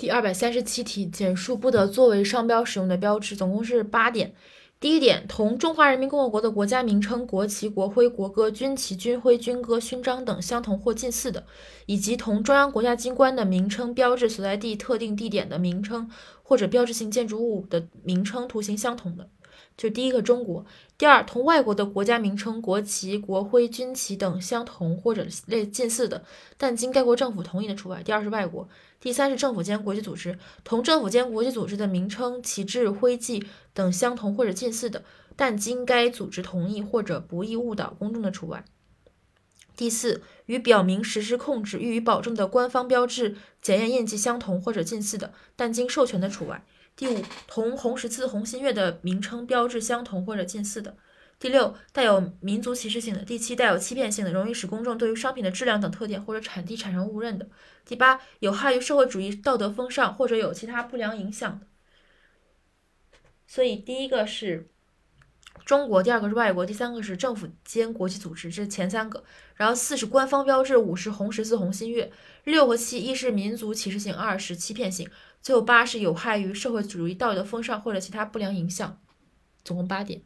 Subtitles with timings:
[0.00, 4.32] 第二百三十七题，简述不得作为商标使用的标志，总共是八点。
[4.80, 11.44] 第一点，同中华人民共和国的国家名称、国旗、国徽、国歌、军旗、军徽、军歌、勋章等相同或近似的，
[11.84, 16.10] 以及同中央国家机关的名称、标志所在地特定地点的名称
[16.42, 19.28] 或者标志性建筑物的名称、图形相同的。
[19.76, 20.64] 就第一个中国，
[20.98, 26.24] 第二同外国的国家名称、国旗、国徽、军旗等相同或者类近似的，
[26.56, 28.02] 但经该国政府同意的除外。
[28.02, 28.68] 第二是外国，
[29.00, 35.04] 第三是政府间国际组织，同政府间国际组织的名称、旗帜、徽记等相同或者近似的，
[35.36, 38.64] 但经该组织同意或者不易误导公众的除外。
[39.76, 46.64] 第四，与表明实施控制予以保证的官方标志、检验印记相同或者近似的，但经授权的除外。
[46.96, 50.96] 第五，同红十字、红新月的名称标志相同或者近似的。
[51.38, 53.22] 第六，带有民族歧视性的。
[53.24, 57.48] 第七，带有欺骗性的，容易使公众对于商品的质量等特点或者产地产生误认的。
[57.86, 61.66] 第八，有害于社会主义道德风尚或者有其他不良影响的。
[63.46, 64.68] 所以，第一个是
[65.70, 69.22] 中国，第二个是外国，第三个是政府间国际组织，这是前三个。
[69.54, 72.10] 然后四是官方标志，五是红十字、红新月。
[72.42, 75.08] 六和七，一是民族歧视性，二是欺骗性。
[75.40, 78.98] 最后八是有害于社会主义道德风尚或者其他不良影响，
[79.62, 80.22] 总共八点。